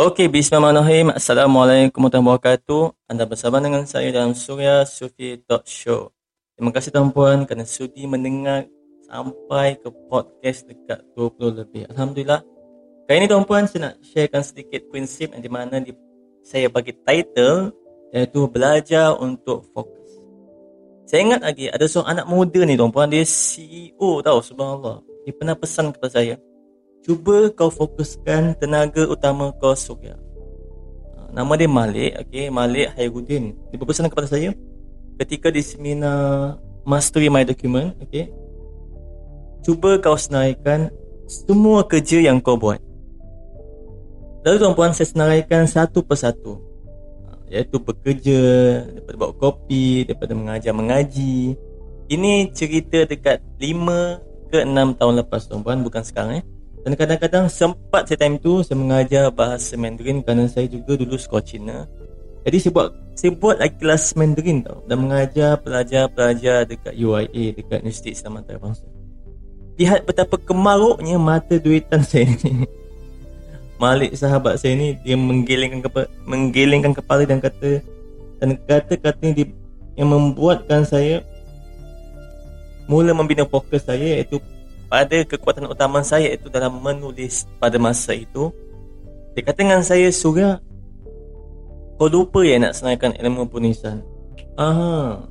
Okey, 0.00 0.32
bismillahirrahmanirrahim. 0.32 1.12
Assalamualaikum 1.12 2.00
warahmatullahi 2.00 2.40
wabarakatuh. 2.40 2.82
Anda 3.04 3.28
bersama 3.28 3.60
dengan 3.60 3.84
saya 3.84 4.08
dalam 4.08 4.32
Surya 4.32 4.88
Sufi 4.88 5.36
Talk 5.44 5.68
Show. 5.68 6.16
Terima 6.56 6.72
kasih 6.72 6.88
tuan-puan 6.88 7.44
kerana 7.44 7.68
sudi 7.68 8.08
mendengar 8.08 8.64
sampai 9.04 9.76
ke 9.76 9.92
podcast 10.08 10.64
dekat 10.72 11.04
20 11.12 11.52
lebih. 11.52 11.84
Alhamdulillah. 11.92 12.40
Kali 13.04 13.16
ini 13.20 13.28
tuan-puan 13.28 13.68
saya 13.68 13.92
nak 13.92 13.94
sharekan 14.00 14.40
sedikit 14.40 14.88
prinsip 14.88 15.36
di 15.36 15.50
mana 15.52 15.84
di, 15.84 15.92
saya 16.48 16.72
bagi 16.72 16.96
title 17.04 17.68
iaitu 18.16 18.48
belajar 18.48 19.20
untuk 19.20 19.68
fokus. 19.76 20.16
Saya 21.04 21.28
ingat 21.28 21.44
lagi 21.44 21.68
ada 21.68 21.84
seorang 21.84 22.16
anak 22.16 22.24
muda 22.24 22.64
ni 22.64 22.72
tuan-puan 22.72 23.12
dia 23.12 23.20
CEO 23.28 24.24
tahu 24.24 24.40
subhanallah. 24.40 25.04
Dia 25.28 25.36
pernah 25.36 25.60
pesan 25.60 25.92
kepada 25.92 26.24
saya 26.24 26.40
cuba 27.00 27.48
kau 27.56 27.72
fokuskan 27.72 28.60
tenaga 28.60 29.08
utama 29.08 29.52
kau 29.56 29.72
surya. 29.72 30.16
Ha, 31.16 31.32
nama 31.32 31.52
dia 31.56 31.68
Malik, 31.68 32.12
okey, 32.26 32.52
Malik 32.52 32.92
Hairuddin. 32.96 33.56
Dia 33.72 33.76
berpesan 33.80 34.12
kepada 34.12 34.28
saya 34.28 34.52
ketika 35.20 35.48
di 35.48 35.64
seminar 35.64 36.56
Mastery 36.84 37.32
My 37.32 37.44
Document, 37.44 37.96
okey. 38.04 38.28
Cuba 39.64 40.00
kau 40.00 40.16
senaraikan 40.16 40.92
semua 41.24 41.84
kerja 41.84 42.20
yang 42.20 42.40
kau 42.40 42.56
buat. 42.56 42.80
Lalu 44.40 44.56
tuan-puan 44.56 44.96
saya 44.96 45.08
senaraikan 45.08 45.68
satu 45.68 46.04
persatu. 46.04 46.60
Ha, 47.28 47.30
iaitu 47.48 47.76
bekerja, 47.80 48.40
daripada 48.88 49.16
buat 49.16 49.32
kopi, 49.40 50.04
daripada 50.04 50.32
mengajar 50.36 50.72
mengaji. 50.76 51.56
Ini 52.10 52.50
cerita 52.50 53.06
dekat 53.06 53.38
5 53.60 54.50
ke 54.50 54.66
6 54.66 54.98
tahun 54.98 55.14
lepas 55.24 55.46
tuan-puan, 55.46 55.80
bukan 55.84 56.02
sekarang 56.04 56.42
eh. 56.42 56.44
Dan 56.80 56.96
kadang-kadang 56.96 57.44
sempat 57.52 58.08
saya 58.08 58.24
time 58.24 58.40
tu 58.40 58.64
saya 58.64 58.80
mengajar 58.80 59.28
bahasa 59.28 59.76
Mandarin 59.76 60.24
kerana 60.24 60.48
saya 60.48 60.64
juga 60.64 60.96
dulu 60.96 61.16
sekolah 61.20 61.44
Cina. 61.44 61.84
Jadi 62.40 62.56
saya 62.56 62.72
buat 62.72 62.88
saya 63.12 63.30
buat 63.36 63.56
lagi 63.60 63.76
kelas 63.76 64.16
Mandarin 64.16 64.64
tau 64.64 64.80
dan 64.88 64.96
mengajar 65.04 65.60
pelajar-pelajar 65.60 66.64
dekat 66.64 66.96
UIA 66.96 67.52
dekat 67.52 67.84
Universiti 67.84 68.16
Islam 68.16 68.40
Antarabangsa. 68.40 68.88
Lihat 69.76 70.08
betapa 70.08 70.40
kemaruknya 70.40 71.20
mata 71.20 71.60
duitan 71.60 72.00
saya 72.00 72.32
ni. 72.44 72.64
Malik 73.80 74.16
sahabat 74.16 74.60
saya 74.60 74.76
ni 74.76 74.96
dia 75.04 75.16
menggelengkan 75.16 75.84
kepala, 75.84 76.08
menggelengkan 76.24 76.92
kepala 76.96 77.28
dan 77.28 77.40
kata 77.44 77.80
dan 78.40 78.56
kata-kata 78.64 79.36
dia 79.36 79.48
yang 80.00 80.08
membuatkan 80.16 80.84
saya 80.88 81.20
mula 82.88 83.12
membina 83.12 83.44
fokus 83.44 83.84
saya 83.84 84.16
iaitu 84.16 84.40
pada 84.90 85.22
kekuatan 85.22 85.70
utama 85.70 86.02
saya 86.02 86.34
itu 86.34 86.50
dalam 86.50 86.82
menulis 86.82 87.46
pada 87.62 87.78
masa 87.78 88.10
itu. 88.10 88.50
Dia 89.38 89.46
kata 89.46 89.62
dengan 89.62 89.86
saya 89.86 90.10
surya 90.10 90.58
kau 91.94 92.10
lupa 92.10 92.42
ya 92.42 92.58
nak 92.58 92.74
senangkan 92.74 93.14
ilmu 93.14 93.46
penulisan. 93.46 94.02
Aha. 94.58 95.22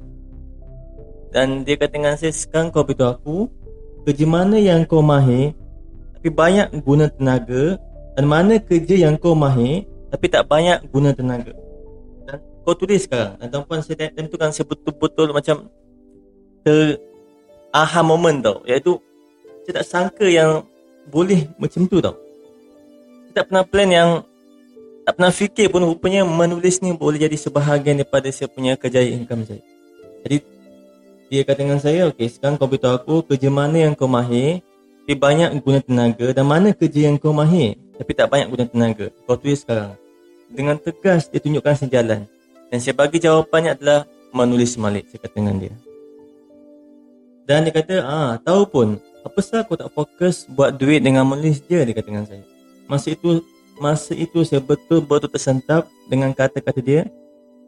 Dan 1.35 1.67
dia 1.67 1.75
kata 1.75 1.91
dengan 1.91 2.15
saya 2.15 2.31
sekarang 2.31 2.71
kau 2.71 2.87
beritahu 2.87 3.11
aku 3.19 3.37
kerja 4.07 4.25
mana 4.25 4.55
yang 4.55 4.87
kau 4.87 5.03
mahir 5.03 5.51
tapi 6.15 6.31
banyak 6.31 6.71
guna 6.79 7.11
tenaga 7.11 7.75
dan 8.15 8.25
mana 8.25 8.57
kerja 8.63 8.95
yang 8.95 9.19
kau 9.19 9.35
mahir 9.35 9.83
tapi 10.07 10.25
tak 10.31 10.47
banyak 10.47 10.79
guna 10.87 11.11
tenaga. 11.11 11.51
Dan 12.25 12.39
kau 12.63 12.73
tulis 12.79 13.03
sekarang. 13.03 13.35
Dan 13.43 13.51
tuan-puan 13.51 13.83
saya 13.83 14.07
time 14.07 14.31
tu 14.31 14.39
kan 14.39 14.55
saya 14.55 14.65
betul-betul 14.65 15.35
macam 15.35 15.67
ter 16.63 16.95
aha 17.75 18.01
moment 18.01 18.39
tau. 18.39 18.57
Iaitu 18.65 18.97
saya 19.69 19.85
tak 19.85 19.89
sangka 19.93 20.25
yang 20.25 20.65
boleh 21.13 21.45
macam 21.61 21.85
tu 21.85 22.01
tau. 22.01 22.17
Saya 23.29 23.45
tak 23.45 23.53
pernah 23.53 23.61
plan 23.61 23.85
yang 23.85 24.09
tak 25.05 25.13
pernah 25.13 25.29
fikir 25.29 25.69
pun 25.69 25.85
rupanya 25.85 26.25
menulis 26.25 26.81
ni 26.81 26.89
boleh 26.97 27.21
jadi 27.21 27.37
sebahagian 27.37 28.01
daripada 28.01 28.33
saya 28.33 28.49
punya 28.49 28.73
kejayaan 28.73 29.21
income 29.21 29.45
saya. 29.45 29.61
Jadi 30.25 30.41
dia 31.29 31.45
kata 31.45 31.61
dengan 31.61 31.77
saya, 31.77 32.09
okey 32.09 32.33
sekarang 32.33 32.57
kau 32.57 32.65
beritahu 32.65 32.97
aku 32.97 33.15
kerja 33.29 33.53
mana 33.53 33.77
yang 33.77 33.93
kau 33.93 34.09
mahir 34.09 34.65
tapi 35.05 35.13
banyak 35.13 35.53
guna 35.61 35.85
tenaga 35.85 36.33
dan 36.33 36.45
mana 36.49 36.73
kerja 36.73 37.05
yang 37.05 37.21
kau 37.21 37.29
mahir 37.29 37.77
tapi 37.93 38.11
tak 38.17 38.25
banyak 38.25 38.49
guna 38.49 38.65
tenaga. 38.65 39.13
Kau 39.29 39.37
tulis 39.37 39.61
sekarang. 39.61 39.93
Dengan 40.49 40.81
tegas 40.81 41.29
dia 41.29 41.37
tunjukkan 41.37 41.77
sejalan. 41.77 42.25
Dan 42.73 42.77
saya 42.81 42.97
bagi 42.97 43.21
jawapannya 43.21 43.77
adalah 43.77 44.09
menulis 44.33 44.81
malik 44.81 45.05
saya 45.13 45.21
kata 45.29 45.37
dengan 45.37 45.61
dia. 45.61 45.73
Dan 47.45 47.69
dia 47.69 47.73
kata, 47.73 47.95
ah, 48.01 48.33
tahu 48.41 48.65
pun 48.65 48.87
apa 49.29 49.39
sah 49.45 49.61
kau 49.61 49.77
tak 49.77 49.93
fokus 49.93 50.49
buat 50.49 50.73
duit 50.73 51.05
dengan 51.05 51.21
menulis 51.21 51.61
je 51.69 51.77
dia 51.77 51.93
kata 51.93 52.09
dengan 52.09 52.25
saya. 52.25 52.41
Masa 52.89 53.13
itu 53.13 53.45
masa 53.77 54.17
itu 54.17 54.41
saya 54.41 54.59
betul-betul 54.59 55.29
tersentap 55.29 55.85
dengan 56.09 56.33
kata-kata 56.33 56.81
dia. 56.81 57.05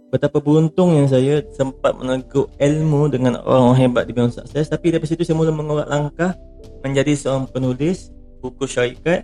Betapa 0.10 0.42
beruntung 0.44 0.98
yang 0.98 1.08
saya 1.08 1.40
sempat 1.56 1.96
meneguk 1.96 2.52
ilmu 2.60 3.08
dengan 3.08 3.40
orang-orang 3.46 3.80
hebat 3.80 4.04
di 4.10 4.12
bidang 4.12 4.34
sukses 4.34 4.68
tapi 4.68 4.92
dari 4.92 5.06
situ 5.08 5.24
saya 5.24 5.38
mula 5.38 5.54
mengorak 5.56 5.88
langkah 5.88 6.36
menjadi 6.84 7.16
seorang 7.16 7.48
penulis 7.48 8.12
buku 8.44 8.68
syarikat 8.68 9.24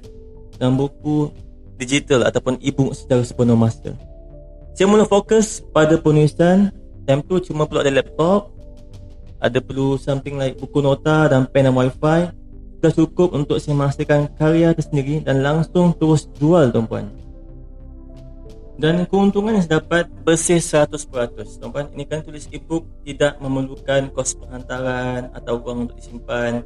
dan 0.61 0.77
buku 0.77 1.33
digital 1.75 2.23
ataupun 2.23 2.61
e-book 2.63 2.95
secara 2.95 3.25
sepenuh 3.25 3.57
masa. 3.59 3.91
Saya 4.77 4.87
mula 4.87 5.03
fokus 5.09 5.59
pada 5.73 5.97
penulisan 5.99 6.71
Time 7.07 7.23
tu 7.23 7.39
cuma 7.39 7.63
perlu 7.63 7.79
ada 7.79 8.03
laptop 8.03 8.51
ada 9.37 9.59
perlu 9.61 9.97
something 10.01 10.37
like 10.37 10.57
buku 10.57 10.81
nota 10.81 11.29
dan 11.29 11.45
pen 11.45 11.69
dan 11.69 11.75
wifi. 11.77 12.33
Sudah 12.77 12.93
cukup 12.93 13.33
untuk 13.33 13.57
saya 13.57 13.73
menghasilkan 13.73 14.37
karya 14.37 14.69
tersendiri 14.73 15.25
dan 15.25 15.41
langsung 15.41 15.97
terus 15.97 16.29
jual 16.37 16.69
tuan-puan. 16.69 17.09
Dan 18.77 19.09
keuntungan 19.09 19.57
yang 19.57 19.65
saya 19.65 19.81
dapat 19.81 20.05
bersih 20.21 20.61
100% 20.61 21.09
tuan-puan 21.57 21.89
ini 21.97 22.05
kan 22.05 22.21
tulis 22.21 22.45
ebook 22.53 22.85
tidak 23.01 23.41
memerlukan 23.41 24.13
kos 24.13 24.37
penghantaran 24.37 25.33
atau 25.33 25.57
wang 25.65 25.89
untuk 25.89 25.97
disimpan. 25.97 26.61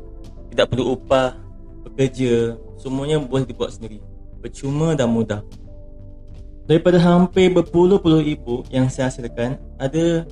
Tidak 0.51 0.67
perlu 0.67 0.99
upah 0.99 1.39
bekerja. 1.87 2.59
Semuanya 2.75 3.23
boleh 3.23 3.47
dibuat 3.47 3.71
sendiri. 3.71 4.03
Percuma 4.43 4.91
dan 4.99 5.07
mudah. 5.07 5.39
Daripada 6.67 6.99
hampir 6.99 7.47
berpuluh-puluh 7.55 8.19
ebook 8.27 8.67
yang 8.67 8.91
saya 8.91 9.07
hasilkan 9.07 9.55
ada 9.79 10.27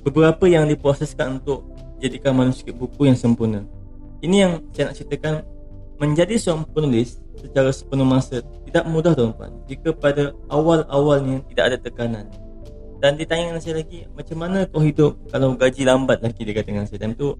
beberapa 0.00 0.48
yang 0.48 0.64
diproseskan 0.64 1.44
untuk 1.44 1.68
jadikan 1.98 2.34
manuskrip 2.34 2.74
buku 2.78 3.10
yang 3.10 3.18
sempurna. 3.18 3.66
Ini 4.22 4.36
yang 4.38 4.52
saya 4.74 4.90
nak 4.90 4.96
ceritakan 4.98 5.34
menjadi 5.98 6.34
seorang 6.38 6.66
penulis 6.70 7.18
secara 7.38 7.70
sepenuh 7.70 8.06
masa 8.06 8.42
tidak 8.66 8.84
mudah 8.90 9.14
tuan-tuan 9.14 9.54
jika 9.70 9.94
pada 9.94 10.34
awal-awalnya 10.50 11.42
tidak 11.50 11.64
ada 11.74 11.76
tekanan. 11.78 12.26
Dan 12.98 13.14
ditanya 13.14 13.54
dengan 13.54 13.62
saya 13.62 13.78
lagi 13.78 14.10
macam 14.10 14.36
mana 14.42 14.66
kau 14.66 14.82
hidup 14.82 15.14
kalau 15.30 15.54
gaji 15.54 15.86
lambat 15.86 16.18
lagi 16.18 16.42
dia 16.42 16.54
kata 16.54 16.66
dengan 16.66 16.86
saya. 16.86 16.98
Dan 17.06 17.14
itu 17.14 17.38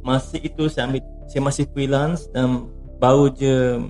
masa 0.00 0.36
itu 0.40 0.68
saya 0.72 0.88
ambil 0.88 1.04
saya 1.28 1.40
masih 1.44 1.64
freelance 1.72 2.28
dan 2.32 2.68
baru 3.00 3.28
je 3.32 3.80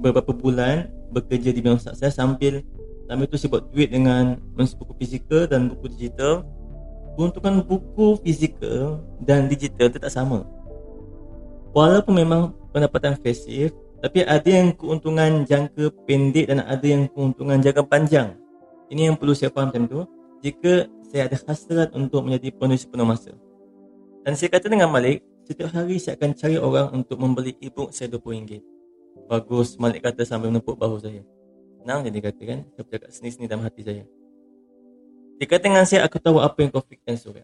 beberapa 0.00 0.32
bulan 0.32 0.88
bekerja 1.12 1.52
di 1.52 1.60
bidang 1.60 1.80
saya 1.80 2.08
sambil 2.08 2.64
sambil 3.08 3.28
itu 3.28 3.36
saya 3.36 3.50
buat 3.52 3.64
duit 3.68 3.92
dengan 3.92 4.40
buku 4.56 4.92
fizikal 4.96 5.44
dan 5.44 5.68
buku 5.72 5.92
digital 5.92 6.44
keuntungan 7.16 7.60
buku 7.64 8.20
fizikal 8.24 9.00
dan 9.22 9.46
digital 9.46 9.92
itu 9.92 9.98
tak 10.00 10.12
sama. 10.12 10.44
Walaupun 11.72 12.14
memang 12.16 12.52
pendapatan 12.72 13.16
pasif, 13.16 13.72
tapi 14.02 14.26
ada 14.26 14.44
yang 14.44 14.74
keuntungan 14.74 15.46
jangka 15.46 15.94
pendek 16.04 16.50
dan 16.50 16.64
ada 16.66 16.82
yang 16.82 17.06
keuntungan 17.08 17.62
jangka 17.62 17.86
panjang. 17.86 18.34
Ini 18.92 19.12
yang 19.12 19.16
perlu 19.16 19.32
saya 19.32 19.48
faham 19.48 19.72
tentu 19.72 20.04
jika 20.42 20.90
saya 21.06 21.30
ada 21.30 21.38
hasrat 21.48 21.94
untuk 21.94 22.26
menjadi 22.26 22.50
penulis 22.52 22.84
penuh 22.84 23.06
masa. 23.06 23.32
Dan 24.26 24.34
saya 24.36 24.52
kata 24.52 24.68
dengan 24.68 24.90
Malik, 24.90 25.22
setiap 25.46 25.70
hari 25.70 25.96
saya 26.02 26.18
akan 26.18 26.30
cari 26.34 26.56
orang 26.58 26.86
untuk 26.92 27.16
membeli 27.20 27.56
e-book 27.62 27.94
saya 27.94 28.10
RM20. 28.10 28.60
Bagus, 29.30 29.78
Malik 29.78 30.02
kata 30.02 30.26
sambil 30.26 30.50
menepuk 30.50 30.76
bahu 30.76 30.98
saya. 30.98 31.22
Senang 31.80 32.04
jadi 32.04 32.18
kata 32.20 32.42
kan, 32.42 32.58
saya 32.74 32.82
bercakap 32.86 33.10
seni-seni 33.10 33.46
dalam 33.46 33.62
hati 33.64 33.82
saya. 33.82 34.04
Dia 35.42 35.50
kata 35.50 35.66
dengan 35.66 35.82
saya, 35.82 36.06
aku 36.06 36.22
tahu 36.22 36.38
apa 36.38 36.54
yang 36.62 36.70
kau 36.70 36.86
fikirkan 36.86 37.18
surya. 37.18 37.42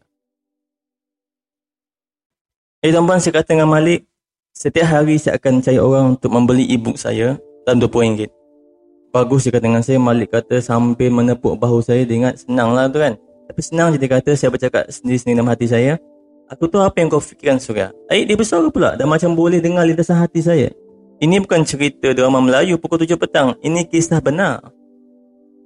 Eh 2.78 2.94
tuan-tuan, 2.94 3.18
saya 3.18 3.42
kata 3.42 3.58
dengan 3.58 3.66
Malik, 3.66 4.06
setiap 4.54 4.86
hari 4.86 5.18
saya 5.18 5.34
akan 5.34 5.58
cari 5.58 5.82
orang 5.82 6.14
untuk 6.14 6.30
membeli 6.30 6.62
e-book 6.70 6.94
saya 6.94 7.42
dalam 7.66 7.82
RM20. 7.82 8.30
Bagus 9.10 9.42
dia 9.42 9.50
kata 9.50 9.66
dengan 9.66 9.82
saya, 9.82 9.98
Malik 9.98 10.30
kata 10.30 10.62
sambil 10.62 11.10
menepuk 11.10 11.58
bahu 11.58 11.82
saya, 11.82 12.06
dia 12.06 12.22
ingat 12.22 12.46
senang 12.46 12.70
lah 12.70 12.86
tu 12.86 13.02
kan. 13.02 13.18
Tapi 13.50 13.60
senang 13.66 13.90
je 13.90 13.98
dia 13.98 14.14
kata, 14.14 14.30
saya 14.38 14.54
bercakap 14.54 14.86
sendiri-sendiri 14.86 15.34
dalam 15.34 15.50
hati 15.50 15.66
saya. 15.66 15.98
Aku 16.54 16.70
tahu 16.70 16.86
apa 16.86 17.02
yang 17.02 17.10
kau 17.10 17.18
fikirkan 17.18 17.58
surya. 17.58 17.90
Aik 18.14 18.30
dia 18.30 18.38
besar 18.38 18.62
pula 18.70 18.94
dan 18.94 19.10
macam 19.10 19.34
boleh 19.34 19.58
dengar 19.58 19.82
lintasan 19.82 20.22
hati 20.22 20.38
saya. 20.38 20.70
Ini 21.18 21.42
bukan 21.42 21.66
cerita 21.66 22.14
drama 22.14 22.38
Melayu 22.38 22.78
pukul 22.78 23.02
7 23.02 23.18
petang. 23.18 23.58
Ini 23.58 23.90
kisah 23.90 24.22
benar. 24.22 24.70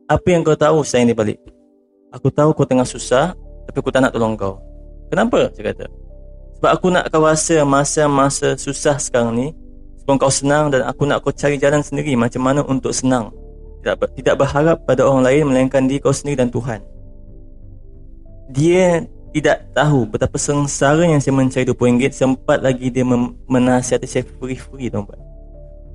Apa 0.09 0.33
yang 0.33 0.41
kau 0.41 0.57
tahu 0.57 0.81
sayang 0.81 1.13
di 1.13 1.17
balik? 1.21 1.37
Aku 2.13 2.29
tahu 2.29 2.53
kau 2.53 2.69
tengah 2.69 2.85
susah 2.85 3.33
Tapi 3.69 3.77
aku 3.81 3.89
tak 3.89 4.05
nak 4.05 4.13
tolong 4.13 4.37
kau. 4.37 4.61
Kenapa? 5.09 5.49
Saya 5.57 5.73
kata. 5.73 5.89
Sebab 6.61 6.71
aku 6.71 6.87
nak 6.93 7.09
kau 7.09 7.25
rasa 7.25 7.65
masa-masa 7.65 8.53
susah 8.61 9.01
sekarang 9.01 9.33
ni 9.33 9.49
Sebab 10.05 10.21
kau 10.21 10.33
senang 10.33 10.69
Dan 10.69 10.85
aku 10.85 11.09
nak 11.09 11.25
kau 11.25 11.33
cari 11.33 11.57
jalan 11.57 11.81
sendiri 11.81 12.13
Macam 12.15 12.45
mana 12.45 12.61
untuk 12.61 12.93
senang. 12.93 13.33
Tidak, 13.83 13.99
tidak 14.15 14.35
berharap 14.39 14.79
pada 14.87 15.03
orang 15.03 15.27
lain 15.27 15.43
melainkan 15.51 15.91
diri 15.91 15.99
kau 15.99 16.15
sendiri 16.15 16.39
dan 16.39 16.55
Tuhan. 16.55 16.79
Dia 18.55 19.03
tidak 19.35 19.75
tahu 19.75 20.07
betapa 20.07 20.39
sengsara 20.39 21.03
yang 21.03 21.19
saya 21.19 21.35
mencari 21.35 21.67
RM20 21.67 22.15
sempat 22.15 22.63
lagi 22.63 22.95
dia 22.95 23.03
menasihati 23.51 24.07
saya 24.07 24.23
free-free 24.39 24.87
tuan-tuan. 24.87 25.19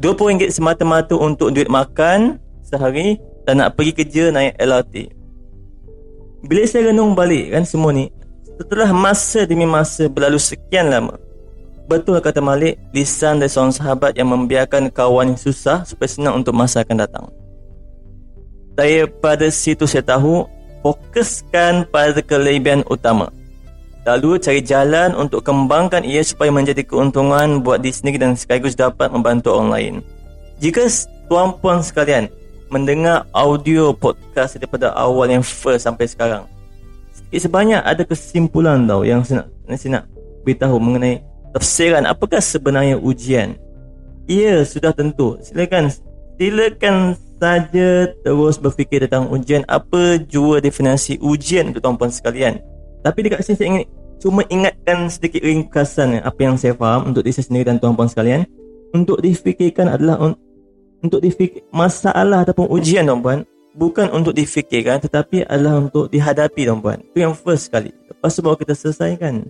RM20 0.04 0.52
semata-mata 0.52 1.16
untuk 1.16 1.56
duit 1.56 1.72
makan 1.72 2.44
sehari 2.60 3.24
dan 3.48 3.64
nak 3.64 3.80
pergi 3.80 4.04
kerja 4.04 4.36
naik 4.36 4.60
LRT 4.60 5.17
bila 6.46 6.62
saya 6.70 6.94
renung 6.94 7.18
balik 7.18 7.56
kan 7.56 7.64
semua 7.66 7.90
ni 7.96 8.14
setelah 8.58 8.90
masa 8.94 9.46
demi 9.46 9.66
masa 9.66 10.06
berlalu 10.10 10.38
sekian 10.38 10.90
lama 10.90 11.18
Betul 11.88 12.20
kata 12.20 12.44
Malik 12.44 12.76
Lisan 12.92 13.40
dari 13.40 13.48
seorang 13.48 13.72
sahabat 13.72 14.20
yang 14.20 14.28
membiarkan 14.28 14.92
kawan 14.92 15.34
yang 15.34 15.40
susah 15.40 15.88
Supaya 15.88 16.12
senang 16.12 16.44
untuk 16.44 16.52
masa 16.52 16.84
akan 16.84 17.00
datang. 17.00 17.26
Daripada 18.76 19.48
situ 19.48 19.88
saya 19.88 20.04
tahu 20.04 20.44
Fokuskan 20.84 21.88
pada 21.88 22.20
kelebihan 22.20 22.84
utama. 22.92 23.32
Lalu 24.04 24.36
cari 24.40 24.60
jalan 24.60 25.16
untuk 25.16 25.48
kembangkan 25.48 26.04
ia 26.04 26.20
Supaya 26.28 26.52
menjadi 26.52 26.84
keuntungan 26.84 27.64
buat 27.64 27.80
diri 27.80 27.96
sendiri 27.96 28.20
Dan 28.20 28.36
sekaligus 28.36 28.76
dapat 28.76 29.08
membantu 29.08 29.56
orang 29.56 29.72
lain. 29.72 29.96
Jika 30.60 30.92
tuan-puan 31.32 31.80
sekalian 31.80 32.28
Mendengar 32.68 33.24
audio 33.32 33.96
podcast 33.96 34.60
daripada 34.60 34.92
awal 34.92 35.32
yang 35.32 35.44
first 35.44 35.88
sampai 35.88 36.04
sekarang. 36.04 36.44
Sedikit 37.16 37.48
sebanyak 37.48 37.80
ada 37.80 38.04
kesimpulan 38.04 38.84
tau 38.84 39.08
Yang 39.08 39.32
saya 39.32 39.36
nak, 39.40 39.48
saya 39.80 39.90
nak 40.00 40.04
beritahu 40.44 40.76
mengenai 40.76 41.24
tafsiran. 41.56 42.04
Apakah 42.04 42.44
sebenarnya 42.44 43.00
ujian? 43.00 43.56
Ia 44.28 44.68
sudah 44.68 44.92
tentu. 44.92 45.40
Silakan 45.40 45.88
silakan 46.36 47.16
saja 47.40 48.12
terus 48.12 48.56
berfikir 48.60 49.08
tentang 49.08 49.32
ujian. 49.32 49.64
Apa 49.72 50.20
jua 50.28 50.60
definisi 50.60 51.16
ujian 51.24 51.72
untuk 51.72 51.84
tuan-tuan 51.84 52.12
sekalian? 52.12 52.60
Tapi 53.00 53.20
dekat 53.24 53.48
sini 53.48 53.56
saya 53.56 53.68
ingin 53.72 53.86
cuma 54.18 54.42
ingatkan 54.50 55.08
sedikit 55.08 55.46
ringkasan 55.46 56.20
apa 56.20 56.40
yang 56.42 56.58
saya 56.58 56.74
faham 56.74 57.14
untuk 57.14 57.24
diri 57.24 57.38
saya 57.38 57.48
sendiri 57.48 57.70
dan 57.70 57.78
tuan-tuan 57.78 58.10
sekalian 58.10 58.42
untuk 58.92 59.22
difikirkan 59.22 59.94
adalah 59.94 60.18
un- 60.18 60.40
untuk 61.02 61.20
difikir 61.22 61.64
masalah 61.70 62.44
ataupun 62.46 62.70
ujian 62.72 63.06
tuan-tuan 63.06 63.46
bukan 63.78 64.10
untuk 64.10 64.34
difikirkan 64.34 64.98
tetapi 65.02 65.46
adalah 65.46 65.82
untuk 65.82 66.10
dihadapi 66.10 66.66
tuan-tuan 66.66 67.02
itu 67.02 67.18
yang 67.22 67.34
first 67.38 67.70
sekali 67.70 67.94
lepas 68.10 68.34
tu 68.34 68.42
baru 68.42 68.58
kita 68.58 68.74
selesaikan 68.74 69.46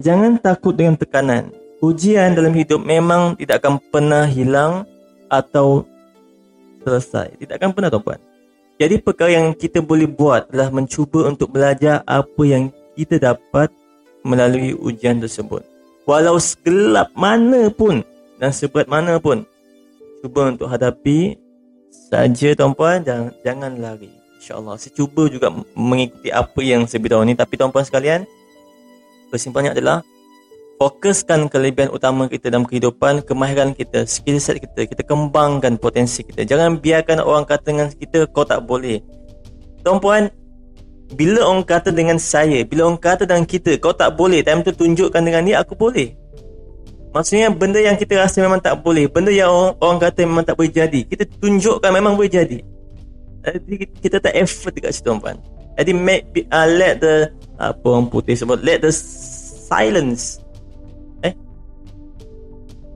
Jangan 0.00 0.40
takut 0.40 0.72
dengan 0.72 0.96
tekanan. 0.96 1.52
Ujian 1.84 2.32
dalam 2.32 2.56
hidup 2.56 2.80
memang 2.80 3.36
tidak 3.36 3.60
akan 3.60 3.76
pernah 3.92 4.24
hilang 4.24 4.88
atau 5.28 5.84
selesai. 6.80 7.36
Tidak 7.36 7.60
akan 7.60 7.76
pernah 7.76 7.92
tuan-puan. 7.92 8.16
Jadi 8.80 8.96
perkara 8.96 9.36
yang 9.36 9.52
kita 9.52 9.84
boleh 9.84 10.08
buat 10.08 10.48
adalah 10.48 10.72
mencuba 10.72 11.28
untuk 11.28 11.52
belajar 11.52 12.00
apa 12.08 12.42
yang 12.48 12.72
kita 12.96 13.20
dapat 13.20 13.68
melalui 14.24 14.72
ujian 14.72 15.20
tersebut. 15.20 15.60
Walau 16.08 16.40
segelap 16.40 17.12
mana 17.12 17.68
pun 17.68 18.00
dan 18.40 18.56
seberat 18.56 18.88
mana 18.88 19.20
pun. 19.20 19.44
Cuba 20.20 20.52
untuk 20.52 20.68
hadapi 20.68 21.40
saja 22.12 22.52
tuan-puan 22.52 23.00
jangan, 23.00 23.32
jangan 23.40 23.72
lari. 23.80 24.12
InsyaAllah. 24.40 24.80
Saya 24.80 24.92
cuba 24.96 25.28
juga 25.28 25.52
mengikuti 25.76 26.32
apa 26.32 26.60
yang 26.64 26.88
saya 26.88 27.00
beritahu 27.00 27.24
ni. 27.28 27.36
Tapi 27.36 27.54
tuan-puan 27.60 27.84
sekalian, 27.84 28.24
kesimpulannya 29.28 29.76
adalah 29.76 30.00
fokuskan 30.80 31.52
kelebihan 31.52 31.92
utama 31.92 32.24
kita 32.24 32.48
dalam 32.48 32.64
kehidupan, 32.64 33.20
kemahiran 33.24 33.76
kita, 33.76 34.08
skill 34.08 34.40
set 34.40 34.64
kita, 34.64 34.88
kita 34.88 35.04
kembangkan 35.04 35.76
potensi 35.76 36.24
kita. 36.24 36.48
Jangan 36.48 36.80
biarkan 36.80 37.20
orang 37.20 37.44
kata 37.44 37.64
dengan 37.68 37.88
kita 37.92 38.24
kau 38.32 38.48
tak 38.48 38.64
boleh. 38.64 39.04
Tuan-puan, 39.84 40.32
bila 41.16 41.44
orang 41.44 41.64
kata 41.64 41.92
dengan 41.92 42.16
saya, 42.16 42.64
bila 42.64 42.88
orang 42.88 43.00
kata 43.00 43.28
dengan 43.28 43.44
kita 43.44 43.76
kau 43.76 43.92
tak 43.92 44.16
boleh, 44.16 44.40
time 44.40 44.64
tu 44.64 44.72
tunjukkan 44.72 45.20
dengan 45.20 45.44
dia 45.44 45.60
aku 45.60 45.76
boleh. 45.76 46.16
Maksudnya 47.10 47.50
benda 47.50 47.82
yang 47.82 47.98
kita 47.98 48.22
rasa 48.22 48.38
memang 48.38 48.62
tak 48.62 48.78
boleh, 48.86 49.10
benda 49.10 49.34
yang 49.34 49.50
orang, 49.50 49.74
orang 49.82 49.98
kata 49.98 50.22
memang 50.22 50.46
tak 50.46 50.54
boleh 50.54 50.70
jadi, 50.70 51.02
kita 51.02 51.26
tunjukkan 51.42 51.90
memang 51.90 52.14
boleh 52.14 52.30
jadi. 52.30 52.58
Jadi 53.40 53.74
kita 53.98 54.20
tak 54.20 54.36
effort 54.36 54.76
dekat 54.76 54.94
situ 54.94 55.08
tuan-puan. 55.08 55.40
Jadi 55.80 55.92
make, 55.96 56.28
uh, 56.52 56.68
let 56.68 57.00
the 57.00 57.32
apa 57.56 57.84
orang 57.88 58.08
putih 58.08 58.36
sebut 58.36 58.60
let 58.60 58.84
the 58.84 58.92
silence 58.92 60.40
eh? 61.24 61.32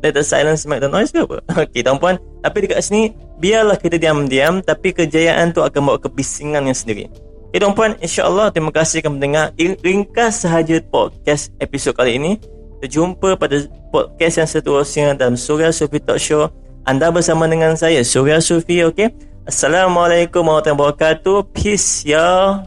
Let 0.05 0.13
the 0.13 0.25
silence 0.25 0.69
make 0.69 0.85
the 0.85 0.93
noise 0.93 1.09
ke 1.09 1.25
apa? 1.25 1.41
Okey 1.65 1.81
tuan-puan. 1.81 2.21
Tapi 2.45 2.57
dekat 2.69 2.85
sini 2.85 3.17
biarlah 3.41 3.81
kita 3.81 3.97
diam-diam 3.97 4.61
tapi 4.61 4.93
kejayaan 4.93 5.57
tu 5.57 5.65
akan 5.65 5.81
bawa 5.81 5.99
kebisingan 6.01 6.69
yang 6.69 6.77
sendiri. 6.77 7.09
Okey 7.49 7.65
tuan-puan 7.65 7.97
insyaallah 8.05 8.53
terima 8.53 8.69
kasih 8.69 9.01
kerana 9.01 9.17
mendengar 9.17 9.45
ringkas 9.81 10.45
sahaja 10.45 10.77
podcast 10.93 11.57
episod 11.65 11.97
kali 11.97 12.21
ini. 12.21 12.37
Kita 12.85 13.01
jumpa 13.01 13.41
pada 13.41 13.65
podcast 13.95 14.43
yang 14.43 14.49
seterusnya 14.51 15.07
dalam 15.15 15.39
Surya 15.39 15.71
Sufi 15.71 16.03
Talk 16.03 16.19
Show. 16.19 16.51
Anda 16.83 17.15
bersama 17.15 17.47
dengan 17.47 17.79
saya 17.79 18.03
Surya 18.03 18.43
Sufi 18.43 18.83
okey? 18.91 19.15
Assalamualaikum 19.47 20.43
warahmatullahi 20.43 20.99
wabarakatuh. 20.99 21.55
Peace 21.55 22.03
ya 22.03 22.67